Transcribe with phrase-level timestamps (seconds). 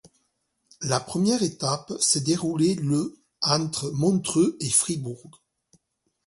[0.81, 5.43] La première étape s'est déroulée le entre Montreux et Fribourg.